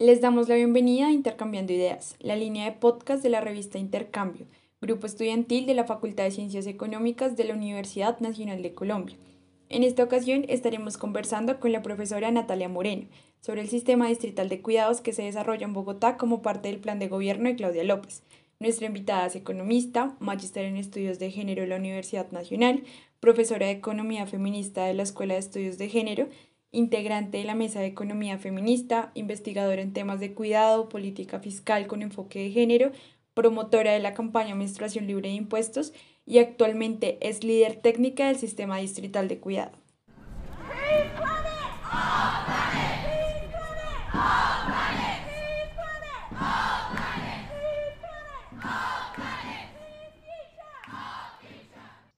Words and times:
Les 0.00 0.20
damos 0.20 0.48
la 0.48 0.54
bienvenida 0.54 1.08
a 1.08 1.10
Intercambiando 1.10 1.72
Ideas, 1.72 2.14
la 2.20 2.36
línea 2.36 2.66
de 2.66 2.70
podcast 2.70 3.20
de 3.20 3.30
la 3.30 3.40
revista 3.40 3.78
Intercambio, 3.78 4.46
grupo 4.80 5.06
estudiantil 5.06 5.66
de 5.66 5.74
la 5.74 5.86
Facultad 5.86 6.22
de 6.22 6.30
Ciencias 6.30 6.68
Económicas 6.68 7.36
de 7.36 7.42
la 7.42 7.54
Universidad 7.54 8.20
Nacional 8.20 8.62
de 8.62 8.74
Colombia. 8.74 9.16
En 9.68 9.82
esta 9.82 10.04
ocasión 10.04 10.44
estaremos 10.46 10.98
conversando 10.98 11.58
con 11.58 11.72
la 11.72 11.82
profesora 11.82 12.30
Natalia 12.30 12.68
Moreno 12.68 13.08
sobre 13.40 13.62
el 13.62 13.68
sistema 13.68 14.06
distrital 14.06 14.48
de 14.48 14.62
cuidados 14.62 15.00
que 15.00 15.12
se 15.12 15.24
desarrolla 15.24 15.64
en 15.64 15.72
Bogotá 15.72 16.16
como 16.16 16.42
parte 16.42 16.68
del 16.68 16.78
plan 16.78 17.00
de 17.00 17.08
gobierno 17.08 17.48
de 17.48 17.56
Claudia 17.56 17.82
López. 17.82 18.22
Nuestra 18.60 18.86
invitada 18.86 19.26
es 19.26 19.34
economista, 19.34 20.14
magíster 20.20 20.64
en 20.64 20.76
estudios 20.76 21.18
de 21.18 21.32
género 21.32 21.62
de 21.62 21.68
la 21.68 21.76
Universidad 21.76 22.30
Nacional, 22.30 22.84
profesora 23.18 23.66
de 23.66 23.72
economía 23.72 24.26
feminista 24.26 24.84
de 24.84 24.94
la 24.94 25.02
Escuela 25.02 25.34
de 25.34 25.40
Estudios 25.40 25.76
de 25.76 25.88
Género, 25.88 26.28
integrante 26.70 27.38
de 27.38 27.44
la 27.44 27.54
Mesa 27.54 27.80
de 27.80 27.86
Economía 27.86 28.38
Feminista, 28.38 29.10
investigadora 29.14 29.82
en 29.82 29.92
temas 29.92 30.20
de 30.20 30.34
cuidado, 30.34 30.88
política 30.88 31.40
fiscal 31.40 31.86
con 31.86 32.02
enfoque 32.02 32.40
de 32.40 32.50
género, 32.50 32.92
promotora 33.34 33.92
de 33.92 34.00
la 34.00 34.14
campaña 34.14 34.54
Menstruación 34.54 35.06
Libre 35.06 35.28
de 35.28 35.36
Impuestos 35.36 35.92
y 36.26 36.38
actualmente 36.38 37.18
es 37.20 37.44
líder 37.44 37.76
técnica 37.76 38.26
del 38.26 38.36
Sistema 38.36 38.78
Distrital 38.78 39.28
de 39.28 39.38
Cuidado. 39.38 39.87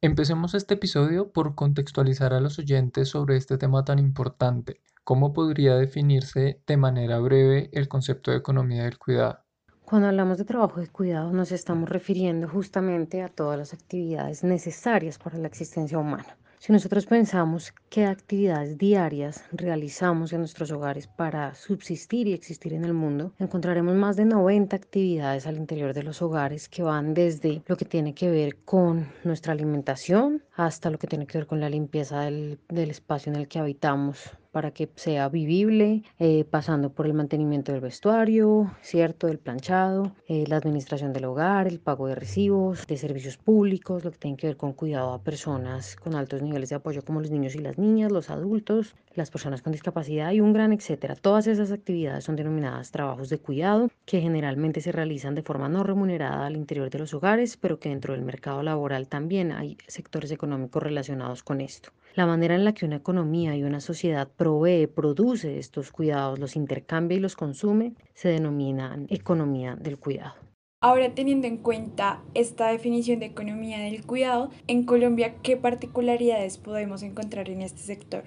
Empecemos 0.02 0.54
este 0.54 0.74
episodio 0.74 1.30
por 1.30 1.54
contextualizar 1.54 2.32
a 2.32 2.40
los 2.40 2.59
oyentes 2.59 3.10
sobre 3.10 3.37
este 3.37 3.59
tema 3.59 3.84
tan 3.84 3.98
importante. 3.98 4.80
¿Cómo 5.04 5.34
podría 5.34 5.76
definirse 5.76 6.62
de 6.66 6.76
manera 6.79 7.18
breve 7.18 7.68
el 7.74 7.87
concepto 7.87 8.30
de 8.30 8.38
economía 8.38 8.84
del 8.84 8.96
cuidado? 8.96 9.40
Cuando 9.84 10.09
hablamos 10.09 10.38
de 10.38 10.46
trabajo 10.46 10.80
de 10.80 10.88
cuidado 10.88 11.32
nos 11.32 11.52
estamos 11.52 11.87
refiriendo 11.87 12.48
justamente 12.48 13.21
a 13.21 13.28
todas 13.28 13.59
las 13.59 13.74
actividades 13.74 14.43
necesarias 14.43 15.18
para 15.18 15.37
la 15.37 15.48
existencia 15.48 15.98
humana. 15.98 16.38
Si 16.60 16.73
nosotros 16.73 17.04
pensamos 17.04 17.74
qué 17.91 18.07
actividades 18.07 18.79
diarias 18.79 19.45
realizamos 19.51 20.33
en 20.33 20.38
nuestros 20.38 20.71
hogares 20.71 21.09
para 21.09 21.57
subsistir 21.57 22.29
y 22.29 22.33
existir 22.33 22.73
en 22.73 22.85
el 22.85 22.95
mundo, 22.95 23.33
encontraremos 23.41 23.96
más 23.96 24.16
de 24.16 24.27
90 24.27 24.77
actividades 24.77 25.49
al 25.49 25.57
interior 25.57 25.93
de 25.93 26.05
los 26.05 26.23
hogares 26.23 26.68
que 26.68 26.85
van 26.85 27.15
desde 27.15 27.63
lo 27.66 27.77
que 27.77 27.85
tiene 27.85 28.15
que 28.15 28.30
ver 28.30 28.59
con 28.65 29.09
nuestra 29.24 29.52
alimentación 29.52 30.45
hasta 30.55 30.88
lo 30.91 30.99
que 30.99 31.09
tiene 31.09 31.27
que 31.27 31.38
ver 31.38 31.49
con 31.49 31.59
la 31.59 31.68
limpieza 31.68 32.21
del, 32.21 32.61
del 32.68 32.91
espacio 32.91 33.33
en 33.33 33.41
el 33.41 33.49
que 33.49 33.59
habitamos 33.59 34.38
para 34.51 34.73
que 34.73 34.91
sea 34.96 35.29
vivible, 35.29 36.02
eh, 36.18 36.45
pasando 36.45 36.93
por 36.93 37.07
el 37.07 37.15
mantenimiento 37.15 37.73
del 37.73 37.80
vestuario, 37.80 38.73
cierto, 38.83 39.29
el 39.29 39.38
planchado, 39.38 40.13
eh, 40.27 40.45
la 40.49 40.57
administración 40.57 41.13
del 41.13 41.27
hogar, 41.27 41.68
el 41.68 41.79
pago 41.79 42.09
de 42.09 42.15
recibos, 42.15 42.87
de 42.87 42.96
servicios 42.96 43.37
públicos, 43.37 44.05
lo 44.05 44.11
que 44.11 44.18
tiene 44.18 44.37
que 44.37 44.49
ver 44.49 44.57
con 44.57 44.73
cuidado 44.73 45.13
a 45.13 45.23
personas 45.23 45.96
con 45.96 46.15
altos 46.15 46.43
niveles 46.43 46.71
de 46.71 46.77
apoyo 46.77 47.05
como 47.05 47.21
los 47.21 47.30
niños 47.30 47.55
y 47.55 47.59
las 47.59 47.79
niñas, 47.80 48.12
los 48.12 48.30
adultos, 48.30 48.95
las 49.14 49.30
personas 49.30 49.62
con 49.62 49.73
discapacidad 49.73 50.32
y 50.32 50.40
un 50.40 50.52
gran 50.52 50.73
etcétera. 50.73 51.16
Todas 51.16 51.46
esas 51.46 51.73
actividades 51.73 52.24
son 52.24 52.37
denominadas 52.37 52.90
trabajos 52.90 53.28
de 53.28 53.38
cuidado 53.38 53.90
que 54.04 54.20
generalmente 54.20 54.80
se 54.80 54.92
realizan 54.92 55.34
de 55.34 55.42
forma 55.42 55.68
no 55.68 55.82
remunerada 55.82 56.46
al 56.46 56.56
interior 56.56 56.90
de 56.90 56.98
los 56.98 57.14
hogares, 57.14 57.56
pero 57.56 57.80
que 57.80 57.88
dentro 57.88 58.14
del 58.14 58.22
mercado 58.22 58.62
laboral 58.62 59.09
también 59.09 59.52
hay 59.52 59.76
sectores 59.87 60.30
económicos 60.30 60.82
relacionados 60.82 61.42
con 61.42 61.60
esto. 61.60 61.90
La 62.14 62.26
manera 62.26 62.54
en 62.54 62.64
la 62.64 62.74
que 62.74 62.87
una 62.87 62.96
economía 62.96 63.56
y 63.56 63.62
una 63.62 63.80
sociedad 63.80 64.28
provee, 64.28 64.87
produce 64.87 65.59
estos 65.59 65.92
cuidados, 65.92 66.38
los 66.38 66.56
intercambia 66.56 67.16
y 67.16 67.21
los 67.21 67.37
consume, 67.37 67.94
se 68.15 68.28
denomina 68.28 68.99
economía 69.09 69.76
del 69.76 69.99
cuidado. 69.99 70.50
Ahora, 70.83 71.15
teniendo 71.15 71.47
en 71.47 71.59
cuenta 71.59 72.23
esta 72.33 72.69
definición 72.69 73.21
de 73.21 73.27
economía 73.27 73.79
del 73.81 74.03
cuidado, 74.07 74.49
en 74.67 74.85
Colombia, 74.85 75.35
¿qué 75.43 75.59
particularidades 75.59 76.57
podemos 76.57 77.03
encontrar 77.03 77.51
en 77.51 77.61
este 77.61 77.81
sector? 77.81 78.25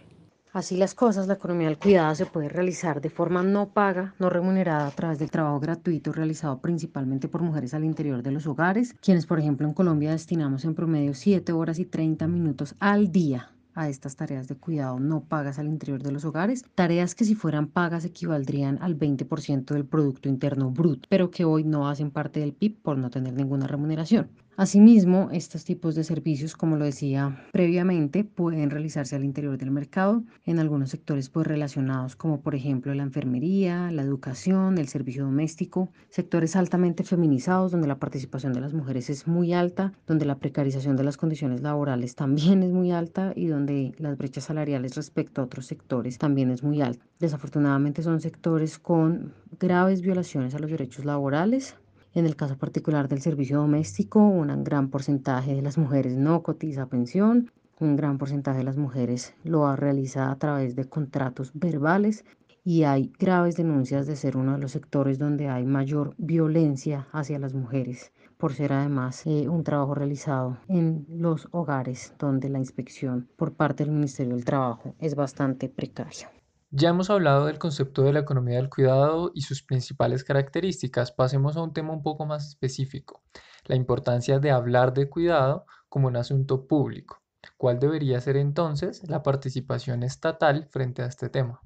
Así 0.52 0.78
las 0.78 0.94
cosas, 0.94 1.25
la 1.25 1.34
economía 1.34 1.66
del 1.66 1.80
cuidado 1.80 2.14
se 2.14 2.28
puede 2.28 2.50
realizar 2.50 3.02
de 3.02 3.09
forma 3.09 3.41
no 3.41 3.69
paga, 3.69 4.14
no 4.19 4.30
remunerada 4.30 4.86
a 4.86 4.91
través 4.91 5.18
del 5.18 5.31
trabajo 5.31 5.59
gratuito 5.59 6.12
realizado 6.12 6.62
principalmente 6.62 7.28
por 7.28 7.41
mujeres 7.41 7.74
al 7.74 7.86
interior 7.86 8.22
de 8.22 8.30
los 8.30 8.46
hogares, 8.46 8.94
quienes 9.02 9.25
por 9.25 9.40
ejemplo 9.40 9.66
en 9.66 9.74
Colombia 9.74 10.12
destinamos 10.12 10.64
en 10.64 10.75
promedio 10.75 11.16
7 11.16 11.53
horas 11.53 11.80
y 11.80 11.85
30 11.85 12.28
minutos 12.28 12.75
al 12.80 13.12
día 13.12 13.50
a 13.75 13.89
estas 13.89 14.16
tareas 14.16 14.47
de 14.47 14.56
cuidado 14.56 15.00
no 15.00 15.23
pagas 15.23 15.59
al 15.59 15.67
interior 15.67 16.01
de 16.01 16.11
los 16.11 16.25
hogares, 16.25 16.66
tareas 16.75 17.16
que 17.16 17.25
si 17.25 17.35
fueran 17.35 17.67
pagas 17.67 18.06
equivaldrían 18.06 18.78
al 18.81 18.97
20% 18.97 19.73
del 19.73 19.85
Producto 19.85 20.29
Interno 20.29 20.72
Bruto, 20.72 21.07
pero 21.09 21.31
que 21.31 21.45
hoy 21.45 21.63
no 21.63 21.89
hacen 21.89 22.11
parte 22.11 22.39
del 22.39 22.53
PIB 22.53 22.81
por 22.81 22.97
no 22.97 23.09
tener 23.09 23.34
ninguna 23.34 23.67
remuneración. 23.67 24.29
Asimismo, 24.56 25.30
estos 25.31 25.66
tipos 25.66 25.96
de 25.96 26.03
servicios, 26.03 26.56
como 26.56 26.78
lo 26.78 26.86
decía 26.86 27.44
previamente, 27.52 28.24
pueden 28.24 28.69
realizarse 28.69 29.16
al 29.16 29.24
interior 29.24 29.58
del 29.58 29.72
mercado 29.72 30.24
en 30.46 30.59
algunos 30.59 30.91
sectores 30.91 31.30
pues, 31.30 31.47
relacionados 31.47 32.16
como 32.16 32.41
por 32.41 32.53
ejemplo 32.53 32.94
la 32.94 33.02
enfermería, 33.02 33.90
la 33.90 34.03
educación, 34.03 34.78
el 34.78 34.88
servicio 34.88 35.24
doméstico, 35.24 35.90
sectores 36.09 36.56
altamente 36.56 37.03
feminizados 37.03 37.72
donde 37.72 37.88
la 37.88 37.97
participación 37.97 38.53
de 38.53 38.62
las 38.62 38.75
mujeres 38.75 39.09
es 39.09 39.28
muy 39.28 39.53
alta, 39.53 39.91
donde 40.06 40.25
la 40.25 40.38
precarización 40.38 40.97
de 40.97 41.03
las 41.03 41.18
condiciones 41.18 41.62
laborales 41.62 42.14
también 42.14 42.62
es 42.62 42.72
muy 42.72 42.91
alta 42.91 43.34
y 43.35 43.47
donde 43.47 43.96
las 43.97 44.20
brechas 44.20 44.44
salariales 44.44 44.94
respecto 44.96 45.41
a 45.41 45.46
otros 45.46 45.66
sectores 45.66 46.20
también 46.20 46.52
es 46.52 46.62
muy 46.62 46.80
alta. 46.80 47.03
Desafortunadamente 47.20 48.03
son 48.03 48.22
sectores 48.22 48.78
con 48.78 49.34
graves 49.59 50.02
violaciones 50.03 50.53
a 50.53 50.59
los 50.59 50.70
derechos 50.70 51.06
laborales, 51.06 51.75
en 52.13 52.25
el 52.25 52.35
caso 52.35 52.57
particular 52.57 53.07
del 53.07 53.22
servicio 53.22 53.57
doméstico, 53.57 54.19
un 54.19 54.63
gran 54.63 54.90
porcentaje 54.90 55.56
de 55.56 55.62
las 55.62 55.78
mujeres 55.78 56.16
no 56.16 56.44
cotiza 56.44 56.85
pensión, 56.85 57.51
un 57.79 57.96
gran 57.96 58.18
porcentaje 58.18 58.59
de 58.59 58.63
las 58.63 58.78
mujeres 58.78 59.34
lo 59.44 59.68
ha 59.68 59.75
realizado 59.75 60.31
a 60.31 60.38
través 60.38 60.75
de 60.75 60.85
contratos 60.85 61.52
verbales 61.53 62.23
y 62.63 62.84
hay 62.84 63.12
graves 63.19 63.56
denuncias 63.56 64.07
de 64.07 64.16
ser 64.16 64.38
uno 64.38 64.53
de 64.53 64.59
los 64.59 64.72
sectores 64.72 65.19
donde 65.19 65.50
hay 65.50 65.66
mayor 65.66 66.13
violencia 66.18 67.07
hacia 67.12 67.40
las 67.40 67.53
mujeres, 67.53 68.13
por 68.38 68.53
ser 68.53 68.73
además 68.73 69.25
eh, 69.25 69.50
un 69.50 69.63
trabajo 69.63 69.96
realizado 69.96 70.59
en 70.68 71.06
los 71.09 71.47
hogares 71.52 72.13
donde 72.19 72.50
la 72.50 72.59
inspección 72.59 73.28
por 73.35 73.53
parte 73.53 73.84
del 73.84 73.94
Ministerio 73.94 74.35
del 74.35 74.46
Trabajo 74.46 74.96
es 75.00 75.16
bastante 75.16 75.68
precaria. 75.68 76.29
Ya 76.75 76.89
hemos 76.89 77.11
hablado 77.11 77.45
del 77.45 77.59
concepto 77.59 78.01
de 78.01 78.13
la 78.13 78.22
economía 78.22 78.56
del 78.56 78.67
cuidado 78.67 79.31
y 79.35 79.41
sus 79.41 79.61
principales 79.61 80.23
características. 80.23 81.11
Pasemos 81.11 81.56
a 81.56 81.61
un 81.61 81.72
tema 81.72 81.94
un 81.94 82.01
poco 82.01 82.25
más 82.25 82.47
específico, 82.47 83.22
la 83.66 83.75
importancia 83.75 84.39
de 84.39 84.50
hablar 84.50 84.91
de 84.91 85.07
cuidado 85.07 85.67
como 85.88 86.07
un 86.07 86.16
asunto 86.16 86.66
público. 86.66 87.22
¿Cuál 87.57 87.78
debería 87.78 88.19
ser 88.22 88.38
entonces 88.38 89.07
la 89.07 89.22
participación 89.22 90.01
estatal 90.01 90.67
frente 90.72 91.03
a 91.03 91.06
este 91.06 91.29
tema? 91.29 91.61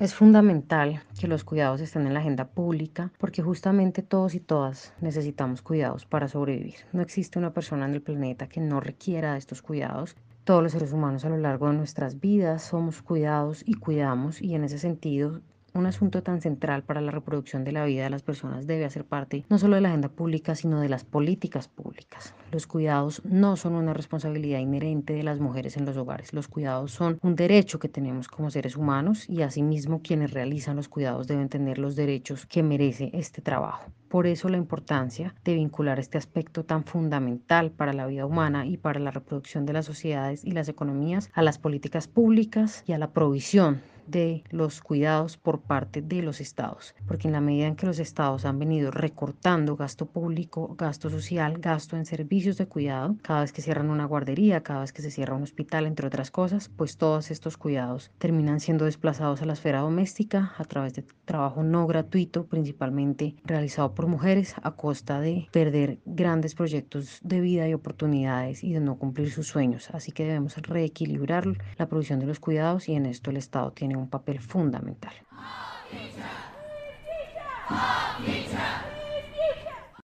Es 0.00 0.14
fundamental 0.14 1.04
que 1.20 1.28
los 1.28 1.44
cuidados 1.44 1.80
estén 1.80 2.08
en 2.08 2.14
la 2.14 2.18
agenda 2.20 2.48
pública 2.48 3.12
porque 3.20 3.42
justamente 3.42 4.02
todos 4.02 4.34
y 4.34 4.40
todas 4.40 4.94
necesitamos 5.00 5.62
cuidados 5.62 6.06
para 6.06 6.26
sobrevivir. 6.26 6.74
No 6.92 7.02
existe 7.02 7.38
una 7.38 7.52
persona 7.52 7.86
en 7.86 7.94
el 7.94 8.02
planeta 8.02 8.48
que 8.48 8.60
no 8.60 8.80
requiera 8.80 9.36
estos 9.36 9.62
cuidados 9.62 10.16
todos 10.50 10.64
los 10.64 10.72
seres 10.72 10.92
humanos 10.92 11.24
a 11.24 11.28
lo 11.28 11.36
largo 11.36 11.68
de 11.68 11.74
nuestras 11.74 12.18
vidas 12.18 12.64
somos 12.64 13.02
cuidados 13.02 13.62
y 13.64 13.74
cuidamos 13.74 14.42
y 14.42 14.56
en 14.56 14.64
ese 14.64 14.80
sentido 14.80 15.42
un 15.74 15.86
asunto 15.86 16.22
tan 16.22 16.40
central 16.40 16.82
para 16.82 17.00
la 17.00 17.10
reproducción 17.10 17.64
de 17.64 17.72
la 17.72 17.84
vida 17.84 18.04
de 18.04 18.10
las 18.10 18.22
personas 18.22 18.66
debe 18.66 18.84
hacer 18.84 19.04
parte 19.04 19.44
no 19.48 19.58
solo 19.58 19.76
de 19.76 19.82
la 19.82 19.88
agenda 19.88 20.08
pública, 20.08 20.54
sino 20.54 20.80
de 20.80 20.88
las 20.88 21.04
políticas 21.04 21.68
públicas. 21.68 22.34
Los 22.52 22.66
cuidados 22.66 23.22
no 23.24 23.56
son 23.56 23.74
una 23.74 23.94
responsabilidad 23.94 24.58
inherente 24.58 25.12
de 25.12 25.22
las 25.22 25.38
mujeres 25.38 25.76
en 25.76 25.84
los 25.84 25.96
hogares. 25.96 26.32
Los 26.32 26.48
cuidados 26.48 26.92
son 26.92 27.18
un 27.22 27.36
derecho 27.36 27.78
que 27.78 27.88
tenemos 27.88 28.28
como 28.28 28.50
seres 28.50 28.76
humanos 28.76 29.28
y 29.28 29.42
asimismo 29.42 30.02
quienes 30.02 30.32
realizan 30.32 30.76
los 30.76 30.88
cuidados 30.88 31.26
deben 31.26 31.48
tener 31.48 31.78
los 31.78 31.96
derechos 31.96 32.46
que 32.46 32.62
merece 32.62 33.10
este 33.12 33.42
trabajo. 33.42 33.84
Por 34.08 34.26
eso 34.26 34.48
la 34.48 34.56
importancia 34.56 35.36
de 35.44 35.54
vincular 35.54 36.00
este 36.00 36.18
aspecto 36.18 36.64
tan 36.64 36.82
fundamental 36.82 37.70
para 37.70 37.92
la 37.92 38.06
vida 38.06 38.26
humana 38.26 38.66
y 38.66 38.76
para 38.76 38.98
la 38.98 39.12
reproducción 39.12 39.66
de 39.66 39.72
las 39.72 39.86
sociedades 39.86 40.44
y 40.44 40.50
las 40.50 40.68
economías 40.68 41.30
a 41.32 41.42
las 41.42 41.58
políticas 41.58 42.08
públicas 42.08 42.82
y 42.88 42.92
a 42.92 42.98
la 42.98 43.12
provisión 43.12 43.80
de 44.10 44.44
los 44.50 44.80
cuidados 44.80 45.36
por 45.36 45.60
parte 45.60 46.02
de 46.02 46.22
los 46.22 46.40
estados, 46.40 46.94
porque 47.06 47.28
en 47.28 47.32
la 47.32 47.40
medida 47.40 47.66
en 47.66 47.76
que 47.76 47.86
los 47.86 47.98
estados 47.98 48.44
han 48.44 48.58
venido 48.58 48.90
recortando 48.90 49.76
gasto 49.76 50.06
público, 50.06 50.74
gasto 50.76 51.10
social, 51.10 51.58
gasto 51.58 51.96
en 51.96 52.06
servicios 52.06 52.56
de 52.56 52.66
cuidado, 52.66 53.16
cada 53.22 53.42
vez 53.42 53.52
que 53.52 53.62
cierran 53.62 53.90
una 53.90 54.04
guardería, 54.04 54.62
cada 54.62 54.80
vez 54.80 54.92
que 54.92 55.02
se 55.02 55.10
cierra 55.10 55.36
un 55.36 55.42
hospital, 55.42 55.86
entre 55.86 56.06
otras 56.06 56.30
cosas, 56.30 56.68
pues 56.68 56.96
todos 56.96 57.30
estos 57.30 57.56
cuidados 57.56 58.10
terminan 58.18 58.60
siendo 58.60 58.84
desplazados 58.84 59.42
a 59.42 59.46
la 59.46 59.52
esfera 59.54 59.80
doméstica 59.80 60.52
a 60.58 60.64
través 60.64 60.94
de 60.94 61.04
trabajo 61.24 61.62
no 61.62 61.86
gratuito, 61.86 62.46
principalmente 62.46 63.36
realizado 63.44 63.94
por 63.94 64.06
mujeres, 64.06 64.54
a 64.62 64.72
costa 64.72 65.20
de 65.20 65.48
perder 65.52 65.98
grandes 66.04 66.54
proyectos 66.54 67.20
de 67.22 67.40
vida 67.40 67.68
y 67.68 67.74
oportunidades 67.74 68.64
y 68.64 68.72
de 68.72 68.80
no 68.80 68.96
cumplir 68.96 69.30
sus 69.30 69.46
sueños. 69.46 69.90
Así 69.92 70.12
que 70.12 70.24
debemos 70.24 70.56
reequilibrar 70.56 71.46
la 71.78 71.88
provisión 71.88 72.20
de 72.20 72.26
los 72.26 72.40
cuidados 72.40 72.88
y 72.88 72.94
en 72.94 73.06
esto 73.06 73.30
el 73.30 73.36
Estado 73.36 73.70
tiene 73.72 73.96
un 74.00 74.10
papel 74.10 74.40
fundamental. 74.40 75.12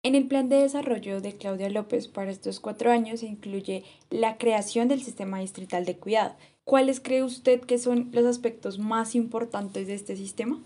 En 0.04 0.14
el 0.14 0.28
plan 0.28 0.50
de 0.50 0.58
desarrollo 0.58 1.20
de 1.20 1.36
Claudia 1.36 1.70
López 1.70 2.08
para 2.08 2.30
estos 2.30 2.60
cuatro 2.60 2.92
años 2.92 3.22
se 3.22 3.26
incluye 3.26 3.84
la 4.12 4.38
creación 4.38 4.88
del 4.88 5.02
sistema 5.02 5.40
distrital 5.40 5.86
de 5.86 5.98
cuidado. 5.98 6.36
¿Cuáles 6.64 7.00
cree 7.00 7.24
usted 7.24 7.62
que 7.62 7.80
son 7.80 8.10
los 8.12 8.26
aspectos 8.26 8.78
más 8.78 9.16
importantes 9.16 9.88
de 9.88 9.96
este 9.96 10.16
sistema? 10.16 10.62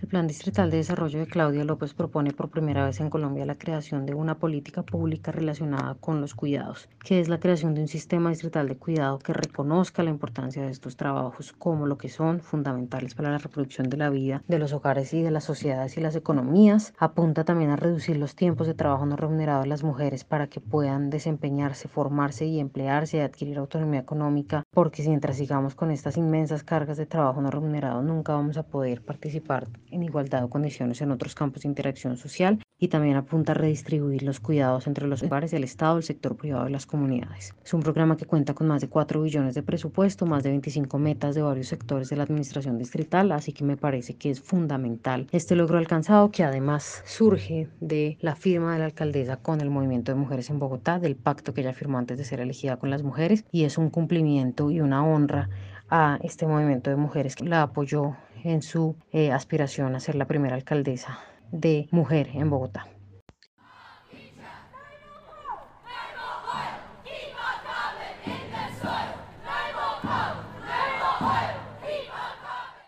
El 0.00 0.06
Plan 0.06 0.28
Distrital 0.28 0.70
de 0.70 0.76
Desarrollo 0.76 1.18
de 1.18 1.26
Claudia 1.26 1.64
López 1.64 1.92
propone 1.92 2.30
por 2.30 2.50
primera 2.50 2.86
vez 2.86 3.00
en 3.00 3.10
Colombia 3.10 3.44
la 3.44 3.58
creación 3.58 4.06
de 4.06 4.14
una 4.14 4.38
política 4.38 4.84
pública 4.84 5.32
relacionada 5.32 5.96
con 5.96 6.20
los 6.20 6.36
cuidados, 6.36 6.88
que 7.04 7.18
es 7.18 7.28
la 7.28 7.40
creación 7.40 7.74
de 7.74 7.80
un 7.80 7.88
sistema 7.88 8.30
distrital 8.30 8.68
de 8.68 8.76
cuidado 8.76 9.18
que 9.18 9.32
reconozca 9.32 10.04
la 10.04 10.10
importancia 10.10 10.62
de 10.62 10.70
estos 10.70 10.96
trabajos 10.96 11.52
como 11.52 11.86
lo 11.86 11.98
que 11.98 12.08
son 12.08 12.40
fundamentales 12.40 13.16
para 13.16 13.32
la 13.32 13.38
reproducción 13.38 13.90
de 13.90 13.96
la 13.96 14.08
vida 14.08 14.44
de 14.46 14.60
los 14.60 14.72
hogares 14.72 15.12
y 15.14 15.20
de 15.20 15.32
las 15.32 15.44
sociedades 15.44 15.96
y 15.96 16.00
las 16.00 16.14
economías. 16.14 16.94
Apunta 16.98 17.44
también 17.44 17.70
a 17.70 17.76
reducir 17.76 18.18
los 18.18 18.36
tiempos 18.36 18.68
de 18.68 18.74
trabajo 18.74 19.04
no 19.04 19.16
remunerado 19.16 19.62
de 19.62 19.68
las 19.68 19.82
mujeres 19.82 20.22
para 20.22 20.46
que 20.46 20.60
puedan 20.60 21.10
desempeñarse, 21.10 21.88
formarse 21.88 22.46
y 22.46 22.60
emplearse 22.60 23.16
y 23.16 23.20
adquirir 23.20 23.58
autonomía 23.58 24.00
económica, 24.00 24.62
porque 24.70 25.02
mientras 25.08 25.36
sigamos 25.36 25.74
con 25.74 25.90
estas 25.90 26.16
inmensas 26.16 26.62
cargas 26.62 26.98
de 26.98 27.06
trabajo 27.06 27.42
no 27.42 27.50
remunerado 27.50 28.00
nunca 28.00 28.34
vamos 28.34 28.56
a 28.58 28.62
poder 28.62 29.02
participar 29.02 29.66
en 29.90 30.02
igualdad 30.02 30.42
de 30.42 30.48
condiciones 30.48 31.00
en 31.00 31.10
otros 31.10 31.34
campos 31.34 31.62
de 31.62 31.68
interacción 31.68 32.16
social 32.16 32.60
y 32.78 32.88
también 32.88 33.16
apunta 33.16 33.52
a 33.52 33.54
redistribuir 33.54 34.22
los 34.22 34.40
cuidados 34.40 34.86
entre 34.86 35.06
los 35.06 35.22
hogares, 35.22 35.52
el 35.52 35.64
Estado, 35.64 35.96
el 35.96 36.04
sector 36.04 36.36
privado 36.36 36.68
y 36.68 36.72
las 36.72 36.86
comunidades. 36.86 37.54
Es 37.64 37.74
un 37.74 37.82
programa 37.82 38.16
que 38.16 38.26
cuenta 38.26 38.54
con 38.54 38.68
más 38.68 38.80
de 38.80 38.88
4 38.88 39.22
billones 39.22 39.54
de 39.54 39.62
presupuesto, 39.62 40.26
más 40.26 40.42
de 40.42 40.50
25 40.50 40.98
metas 40.98 41.34
de 41.34 41.42
varios 41.42 41.68
sectores 41.68 42.08
de 42.08 42.16
la 42.16 42.22
administración 42.22 42.78
distrital, 42.78 43.32
así 43.32 43.52
que 43.52 43.64
me 43.64 43.76
parece 43.76 44.14
que 44.14 44.30
es 44.30 44.40
fundamental 44.40 45.26
este 45.32 45.56
logro 45.56 45.78
alcanzado 45.78 46.30
que 46.30 46.44
además 46.44 47.02
surge 47.04 47.68
de 47.80 48.16
la 48.20 48.36
firma 48.36 48.72
de 48.72 48.78
la 48.78 48.84
alcaldesa 48.86 49.36
con 49.36 49.60
el 49.60 49.70
movimiento 49.70 50.12
de 50.12 50.18
mujeres 50.18 50.50
en 50.50 50.58
Bogotá, 50.58 50.98
del 50.98 51.16
pacto 51.16 51.54
que 51.54 51.62
ella 51.62 51.72
firmó 51.72 51.98
antes 51.98 52.18
de 52.18 52.24
ser 52.24 52.40
elegida 52.40 52.76
con 52.76 52.90
las 52.90 53.02
mujeres 53.02 53.44
y 53.50 53.64
es 53.64 53.78
un 53.78 53.90
cumplimiento 53.90 54.70
y 54.70 54.80
una 54.80 55.04
honra 55.04 55.48
a 55.90 56.18
este 56.22 56.46
movimiento 56.46 56.90
de 56.90 56.96
mujeres 56.96 57.34
que 57.34 57.44
la 57.44 57.62
apoyó 57.62 58.16
en 58.44 58.62
su 58.62 58.94
eh, 59.10 59.32
aspiración 59.32 59.94
a 59.94 60.00
ser 60.00 60.14
la 60.14 60.26
primera 60.26 60.54
alcaldesa 60.54 61.18
de 61.50 61.88
mujer 61.90 62.28
en 62.34 62.50
Bogotá. 62.50 62.86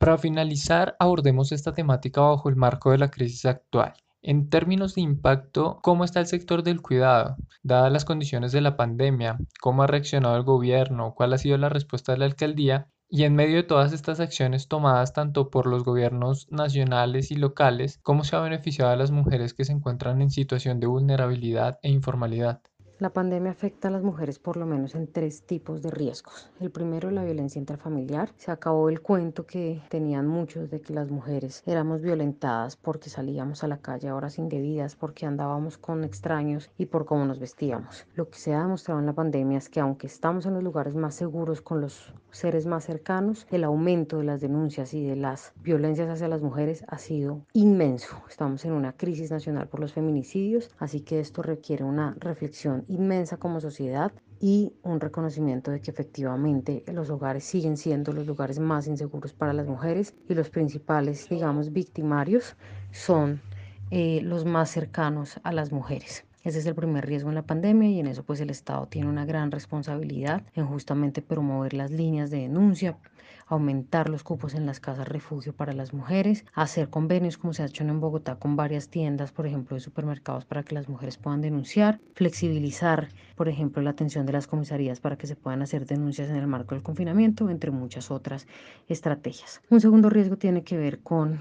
Para 0.01 0.17
finalizar, 0.17 0.97
abordemos 0.99 1.53
esta 1.53 1.75
temática 1.75 2.23
bajo 2.23 2.49
el 2.49 2.57
marco 2.57 2.91
de 2.91 2.97
la 2.97 3.11
crisis 3.11 3.45
actual. 3.45 3.93
En 4.23 4.49
términos 4.49 4.95
de 4.95 5.03
impacto, 5.03 5.79
¿cómo 5.83 6.05
está 6.05 6.21
el 6.21 6.27
sector 6.27 6.63
del 6.63 6.81
cuidado? 6.81 7.37
Dadas 7.63 7.93
las 7.93 8.07
condiciones 8.07 8.53
de 8.53 8.63
la 8.63 8.79
pandemia, 8.79 9.39
¿cómo 9.61 9.83
ha 9.83 9.87
reaccionado 9.87 10.37
el 10.37 10.43
gobierno? 10.43 11.13
¿Cuál 11.15 11.35
ha 11.35 11.39
sido 11.39 11.59
la 11.59 11.69
respuesta 11.69 12.13
de 12.13 12.19
la 12.19 12.25
alcaldía? 12.25 12.89
Y 13.11 13.25
en 13.25 13.35
medio 13.35 13.57
de 13.57 13.63
todas 13.65 13.93
estas 13.93 14.21
acciones 14.21 14.67
tomadas 14.67 15.13
tanto 15.13 15.51
por 15.51 15.67
los 15.67 15.85
gobiernos 15.85 16.47
nacionales 16.51 17.31
y 17.31 17.35
locales, 17.37 17.99
¿cómo 18.03 18.25
se 18.25 18.37
ha 18.37 18.41
beneficiado 18.41 18.91
a 18.91 18.97
las 18.97 19.11
mujeres 19.11 19.53
que 19.53 19.67
se 19.67 19.73
encuentran 19.73 20.23
en 20.23 20.31
situación 20.31 20.81
de 20.81 20.87
vulnerabilidad 20.87 21.79
e 21.83 21.91
informalidad? 21.91 22.63
La 23.01 23.09
pandemia 23.09 23.51
afecta 23.51 23.89
a 23.89 23.91
las 23.91 24.03
mujeres 24.03 24.39
por 24.39 24.59
lo 24.59 24.67
menos 24.67 24.95
en 24.95 25.11
tres 25.11 25.45
tipos 25.47 25.81
de 25.81 25.91
riesgos. 25.91 26.51
El 26.61 26.71
primero, 26.71 27.11
la 27.11 27.25
violencia 27.25 27.59
intrafamiliar. 27.59 28.29
Se 28.37 28.51
acabó 28.51 28.91
el 28.91 29.01
cuento 29.01 29.47
que 29.47 29.81
tenían 29.89 30.27
muchos 30.27 30.69
de 30.69 30.83
que 30.83 30.93
las 30.93 31.11
mujeres 31.11 31.63
éramos 31.65 32.03
violentadas 32.03 32.77
porque 32.77 33.09
salíamos 33.09 33.65
a 33.65 33.69
la 33.69 33.79
calle 33.79 34.09
a 34.09 34.15
horas 34.15 34.39
indebidas, 34.39 34.97
porque 34.97 35.25
andábamos 35.25 35.79
con 35.79 36.05
extraños 36.05 36.71
y 36.77 36.85
por 36.85 37.07
cómo 37.07 37.25
nos 37.25 37.39
vestíamos. 37.39 38.05
Lo 38.17 38.29
que 38.29 38.39
se 38.39 38.53
ha 38.53 38.65
demostrado 38.65 39.01
en 39.01 39.07
la 39.07 39.15
pandemia 39.15 39.57
es 39.57 39.71
que 39.71 39.81
aunque 39.81 40.07
estamos 40.07 40.45
en 40.45 40.53
los 40.53 40.63
lugares 40.63 40.95
más 40.95 41.15
seguros 41.15 41.63
con 41.63 41.81
los 41.81 42.13
seres 42.33 42.67
más 42.67 42.85
cercanos, 42.85 43.47
el 43.51 43.65
aumento 43.65 44.19
de 44.19 44.25
las 44.25 44.43
denuncias 44.43 44.93
y 44.93 45.07
de 45.07 45.17
las 45.17 45.55
violencias 45.63 46.11
hacia 46.11 46.29
las 46.29 46.43
mujeres 46.43 46.85
ha 46.87 46.99
sido 46.99 47.47
inmenso. 47.55 48.23
Estamos 48.29 48.63
en 48.67 48.73
una 48.73 48.93
crisis 48.93 49.31
nacional 49.31 49.69
por 49.69 49.81
los 49.81 49.95
feminicidios, 49.95 50.71
así 50.79 51.01
que 51.01 51.19
esto 51.19 51.43
requiere 51.43 51.85
una 51.85 52.15
reflexión 52.19 52.85
inmensa 52.91 53.37
como 53.37 53.61
sociedad 53.61 54.13
y 54.41 54.73
un 54.83 55.01
reconocimiento 55.01 55.71
de 55.71 55.81
que 55.81 55.91
efectivamente 55.91 56.83
los 56.93 57.11
hogares 57.11 57.45
siguen 57.45 57.77
siendo 57.77 58.13
los 58.13 58.27
lugares 58.27 58.59
más 58.59 58.87
inseguros 58.87 59.33
para 59.33 59.53
las 59.53 59.67
mujeres 59.67 60.15
y 60.29 60.35
los 60.35 60.51
principales, 60.51 61.29
digamos, 61.29 61.73
victimarios 61.73 62.57
son 62.91 63.41
eh, 63.91 64.21
los 64.23 64.45
más 64.45 64.71
cercanos 64.71 65.41
a 65.45 65.53
las 65.53 65.73
mujeres. 65.73 66.25
Ese 66.43 66.59
es 66.59 66.67
el 66.67 66.75
primer 66.75 67.07
riesgo 67.07 67.29
en 67.29 67.35
la 67.35 67.43
pandemia 67.43 67.91
y 67.91 68.01
en 68.01 68.07
eso 68.07 68.23
pues 68.23 68.41
el 68.41 68.49
Estado 68.49 68.87
tiene 68.87 69.09
una 69.09 69.27
gran 69.27 69.51
responsabilidad 69.51 70.43
en 70.55 70.67
justamente 70.67 71.21
promover 71.21 71.75
las 71.75 71.91
líneas 71.91 72.31
de 72.31 72.39
denuncia, 72.39 72.97
aumentar 73.47 74.09
los 74.09 74.23
cupos 74.23 74.55
en 74.55 74.65
las 74.65 74.81
casas 74.81 75.07
refugio 75.07 75.53
para 75.53 75.75
las 75.75 75.93
mujeres, 75.93 76.47
hacer 76.55 76.89
convenios 76.89 77.37
como 77.37 77.53
se 77.53 77.63
ha 77.63 77.67
hecho 77.67 77.85
en 77.85 78.01
Bogotá 78.01 78.37
con 78.37 78.57
varias 78.57 78.89
tiendas, 78.89 79.33
por 79.33 79.47
ejemplo, 79.47 79.75
de 79.75 79.81
supermercados 79.81 80.47
para 80.47 80.63
que 80.63 80.75
las 80.75 80.89
mujeres 80.89 81.19
puedan 81.19 81.43
denunciar, 81.43 82.01
flexibilizar, 82.15 83.09
por 83.37 83.49
ejemplo, 83.49 83.83
la 83.83 83.91
atención 83.91 84.25
de 84.25 84.33
las 84.33 84.47
comisarías 84.47 85.01
para 85.01 85.19
que 85.19 85.27
se 85.27 85.37
puedan 85.37 85.61
hacer 85.63 85.85
denuncias 85.85 86.31
en 86.31 86.37
el 86.37 86.47
marco 86.47 86.75
del 86.75 86.83
confinamiento, 86.83 87.51
entre 87.51 87.71
muchas 87.71 88.11
otras 88.11 88.47
estrategias. 88.89 89.61
Un 89.69 89.81
segundo 89.81 90.09
riesgo 90.09 90.37
tiene 90.37 90.63
que 90.63 90.79
ver 90.79 91.01
con 91.01 91.39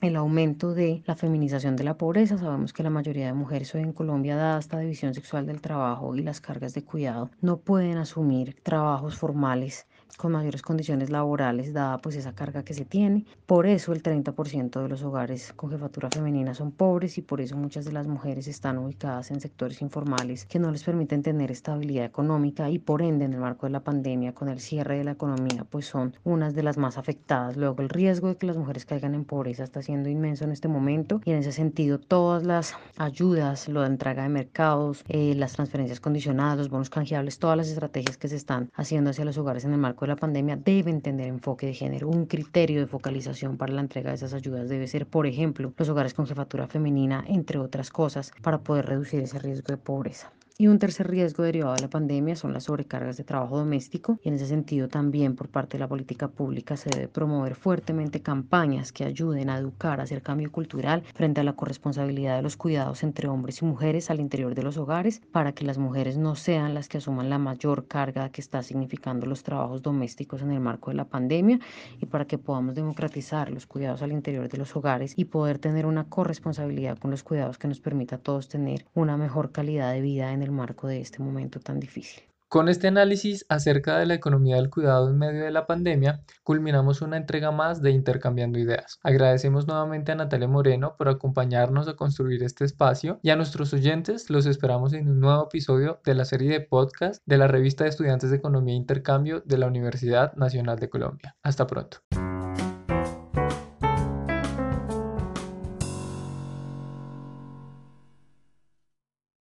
el 0.00 0.16
aumento 0.16 0.74
de 0.74 1.02
la 1.06 1.16
feminización 1.16 1.76
de 1.76 1.84
la 1.84 1.96
pobreza. 1.96 2.38
Sabemos 2.38 2.72
que 2.72 2.82
la 2.82 2.90
mayoría 2.90 3.26
de 3.26 3.32
mujeres 3.32 3.74
hoy 3.74 3.82
en 3.82 3.92
Colombia, 3.92 4.36
dada 4.36 4.58
esta 4.58 4.78
división 4.78 5.14
sexual 5.14 5.46
del 5.46 5.60
trabajo 5.60 6.14
y 6.16 6.22
las 6.22 6.40
cargas 6.40 6.74
de 6.74 6.84
cuidado, 6.84 7.30
no 7.40 7.58
pueden 7.58 7.96
asumir 7.96 8.56
trabajos 8.62 9.16
formales 9.16 9.86
con 10.16 10.32
mayores 10.32 10.62
condiciones 10.62 11.10
laborales, 11.10 11.72
dada 11.72 11.98
pues 11.98 12.16
esa 12.16 12.34
carga 12.34 12.62
que 12.62 12.74
se 12.74 12.84
tiene. 12.84 13.24
Por 13.46 13.66
eso 13.66 13.92
el 13.92 14.02
30% 14.02 14.82
de 14.82 14.88
los 14.88 15.02
hogares 15.02 15.52
con 15.54 15.70
jefatura 15.70 16.08
femenina 16.10 16.54
son 16.54 16.72
pobres 16.72 17.18
y 17.18 17.22
por 17.22 17.40
eso 17.40 17.56
muchas 17.56 17.84
de 17.84 17.92
las 17.92 18.06
mujeres 18.06 18.46
están 18.48 18.78
ubicadas 18.78 19.30
en 19.30 19.40
sectores 19.40 19.82
informales 19.82 20.46
que 20.46 20.58
no 20.58 20.70
les 20.70 20.84
permiten 20.84 21.22
tener 21.22 21.50
estabilidad 21.50 22.04
económica 22.04 22.70
y 22.70 22.78
por 22.78 23.02
ende 23.02 23.24
en 23.24 23.34
el 23.34 23.40
marco 23.40 23.66
de 23.66 23.72
la 23.72 23.80
pandemia 23.84 24.34
con 24.34 24.48
el 24.48 24.60
cierre 24.60 24.98
de 24.98 25.04
la 25.04 25.12
economía 25.12 25.64
pues 25.68 25.86
son 25.86 26.16
unas 26.24 26.54
de 26.54 26.62
las 26.62 26.76
más 26.76 26.98
afectadas. 26.98 27.56
Luego 27.56 27.82
el 27.82 27.88
riesgo 27.88 28.28
de 28.28 28.36
que 28.36 28.46
las 28.46 28.56
mujeres 28.56 28.86
caigan 28.86 29.14
en 29.14 29.24
pobreza 29.24 29.64
está 29.64 29.82
siendo 29.82 30.08
inmenso 30.08 30.44
en 30.44 30.52
este 30.52 30.68
momento 30.68 31.20
y 31.24 31.30
en 31.30 31.38
ese 31.38 31.52
sentido 31.52 31.98
todas 31.98 32.44
las 32.44 32.74
ayudas, 32.96 33.68
lo 33.68 33.82
de 33.82 33.86
entrega 33.88 34.22
de 34.22 34.28
mercados, 34.28 35.04
eh, 35.08 35.34
las 35.36 35.52
transferencias 35.52 36.00
condicionadas, 36.00 36.58
los 36.58 36.70
bonos 36.70 36.90
canjeables, 36.90 37.38
todas 37.38 37.56
las 37.56 37.68
estrategias 37.68 38.16
que 38.16 38.28
se 38.28 38.36
están 38.36 38.70
haciendo 38.74 39.10
hacia 39.10 39.24
los 39.24 39.38
hogares 39.38 39.64
en 39.64 39.72
el 39.72 39.78
marco 39.78 39.99
de 40.06 40.08
la 40.08 40.16
pandemia 40.16 40.56
deben 40.56 41.00
tener 41.00 41.28
enfoque 41.28 41.66
de 41.66 41.74
género. 41.74 42.08
Un 42.08 42.26
criterio 42.26 42.80
de 42.80 42.86
focalización 42.86 43.56
para 43.56 43.72
la 43.72 43.80
entrega 43.80 44.10
de 44.10 44.16
esas 44.16 44.34
ayudas 44.34 44.68
debe 44.68 44.86
ser, 44.86 45.06
por 45.06 45.26
ejemplo, 45.26 45.72
los 45.76 45.88
hogares 45.88 46.14
con 46.14 46.26
jefatura 46.26 46.66
femenina, 46.66 47.24
entre 47.28 47.58
otras 47.58 47.90
cosas, 47.90 48.32
para 48.42 48.58
poder 48.58 48.86
reducir 48.86 49.20
ese 49.20 49.38
riesgo 49.38 49.68
de 49.68 49.76
pobreza. 49.76 50.32
Y 50.60 50.66
un 50.66 50.78
tercer 50.78 51.08
riesgo 51.08 51.42
derivado 51.42 51.74
de 51.74 51.80
la 51.80 51.88
pandemia 51.88 52.36
son 52.36 52.52
las 52.52 52.64
sobrecargas 52.64 53.16
de 53.16 53.24
trabajo 53.24 53.56
doméstico 53.56 54.18
y 54.22 54.28
en 54.28 54.34
ese 54.34 54.44
sentido 54.44 54.88
también 54.88 55.34
por 55.34 55.48
parte 55.48 55.78
de 55.78 55.80
la 55.80 55.88
política 55.88 56.28
pública 56.28 56.76
se 56.76 56.90
debe 56.90 57.08
promover 57.08 57.54
fuertemente 57.54 58.20
campañas 58.20 58.92
que 58.92 59.04
ayuden 59.04 59.48
a 59.48 59.56
educar 59.56 60.02
hacia 60.02 60.16
el 60.16 60.22
cambio 60.22 60.52
cultural 60.52 61.02
frente 61.14 61.40
a 61.40 61.44
la 61.44 61.54
corresponsabilidad 61.54 62.36
de 62.36 62.42
los 62.42 62.58
cuidados 62.58 63.02
entre 63.04 63.26
hombres 63.26 63.62
y 63.62 63.64
mujeres 63.64 64.10
al 64.10 64.20
interior 64.20 64.54
de 64.54 64.62
los 64.62 64.76
hogares 64.76 65.22
para 65.32 65.52
que 65.52 65.64
las 65.64 65.78
mujeres 65.78 66.18
no 66.18 66.36
sean 66.36 66.74
las 66.74 66.88
que 66.88 66.98
asuman 66.98 67.30
la 67.30 67.38
mayor 67.38 67.86
carga 67.86 68.28
que 68.28 68.42
está 68.42 68.62
significando 68.62 69.24
los 69.24 69.42
trabajos 69.42 69.80
domésticos 69.80 70.42
en 70.42 70.50
el 70.50 70.60
marco 70.60 70.90
de 70.90 70.96
la 70.98 71.06
pandemia 71.06 71.58
y 72.02 72.04
para 72.04 72.26
que 72.26 72.36
podamos 72.36 72.74
democratizar 72.74 73.50
los 73.50 73.66
cuidados 73.66 74.02
al 74.02 74.12
interior 74.12 74.46
de 74.50 74.58
los 74.58 74.76
hogares 74.76 75.14
y 75.16 75.24
poder 75.24 75.58
tener 75.58 75.86
una 75.86 76.04
corresponsabilidad 76.04 76.98
con 76.98 77.10
los 77.10 77.22
cuidados 77.22 77.56
que 77.56 77.66
nos 77.66 77.80
permita 77.80 78.16
a 78.16 78.18
todos 78.18 78.50
tener 78.50 78.84
una 78.92 79.16
mejor 79.16 79.52
calidad 79.52 79.94
de 79.94 80.02
vida 80.02 80.30
en 80.34 80.49
marco 80.50 80.88
de 80.88 81.00
este 81.00 81.22
momento 81.22 81.60
tan 81.60 81.80
difícil. 81.80 82.22
Con 82.50 82.68
este 82.68 82.88
análisis 82.88 83.46
acerca 83.48 83.96
de 83.96 84.06
la 84.06 84.14
economía 84.14 84.56
del 84.56 84.70
cuidado 84.70 85.08
en 85.08 85.16
medio 85.16 85.44
de 85.44 85.52
la 85.52 85.68
pandemia, 85.68 86.24
culminamos 86.42 87.00
una 87.00 87.16
entrega 87.16 87.52
más 87.52 87.80
de 87.80 87.92
Intercambiando 87.92 88.58
Ideas. 88.58 88.98
Agradecemos 89.04 89.68
nuevamente 89.68 90.10
a 90.10 90.16
Natalia 90.16 90.48
Moreno 90.48 90.96
por 90.98 91.08
acompañarnos 91.08 91.86
a 91.86 91.94
construir 91.94 92.42
este 92.42 92.64
espacio 92.64 93.20
y 93.22 93.30
a 93.30 93.36
nuestros 93.36 93.72
oyentes 93.72 94.30
los 94.30 94.46
esperamos 94.46 94.94
en 94.94 95.08
un 95.08 95.20
nuevo 95.20 95.44
episodio 95.44 96.00
de 96.04 96.14
la 96.14 96.24
serie 96.24 96.50
de 96.50 96.60
podcast 96.60 97.22
de 97.24 97.38
la 97.38 97.46
revista 97.46 97.84
de 97.84 97.90
estudiantes 97.90 98.30
de 98.30 98.38
Economía 98.38 98.74
e 98.74 98.78
Intercambio 98.78 99.44
de 99.46 99.56
la 99.56 99.68
Universidad 99.68 100.34
Nacional 100.34 100.80
de 100.80 100.90
Colombia. 100.90 101.36
Hasta 101.44 101.68
pronto. 101.68 101.98